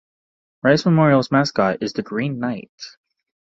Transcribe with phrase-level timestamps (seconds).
[0.63, 2.71] Rice Memorial's mascot is the Green Knight.